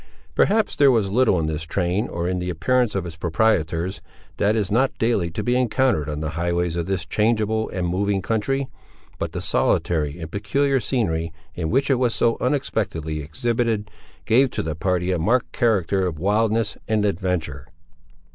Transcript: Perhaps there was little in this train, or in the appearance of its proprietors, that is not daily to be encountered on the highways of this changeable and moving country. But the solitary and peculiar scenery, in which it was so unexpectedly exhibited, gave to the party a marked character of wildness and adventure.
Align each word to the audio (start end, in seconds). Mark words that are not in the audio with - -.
Perhaps 0.33 0.77
there 0.77 0.89
was 0.89 1.11
little 1.11 1.39
in 1.39 1.45
this 1.45 1.61
train, 1.61 2.07
or 2.07 2.27
in 2.27 2.39
the 2.39 2.49
appearance 2.49 2.95
of 2.95 3.05
its 3.05 3.15
proprietors, 3.15 4.01
that 4.37 4.55
is 4.55 4.71
not 4.71 4.97
daily 4.97 5.29
to 5.29 5.43
be 5.43 5.55
encountered 5.55 6.09
on 6.09 6.21
the 6.21 6.31
highways 6.31 6.75
of 6.75 6.87
this 6.87 7.05
changeable 7.05 7.69
and 7.69 7.87
moving 7.87 8.19
country. 8.19 8.67
But 9.19 9.33
the 9.33 9.41
solitary 9.43 10.17
and 10.19 10.31
peculiar 10.31 10.79
scenery, 10.79 11.31
in 11.53 11.69
which 11.69 11.91
it 11.91 11.99
was 11.99 12.15
so 12.15 12.35
unexpectedly 12.41 13.19
exhibited, 13.19 13.91
gave 14.25 14.49
to 14.49 14.63
the 14.63 14.73
party 14.73 15.11
a 15.11 15.19
marked 15.19 15.51
character 15.51 16.07
of 16.07 16.17
wildness 16.17 16.77
and 16.87 17.05
adventure. 17.05 17.67